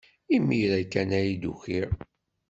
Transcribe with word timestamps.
Imir-a 0.35 0.81
kan 0.91 1.09
ay 1.19 1.29
d-ukiɣ. 1.41 1.91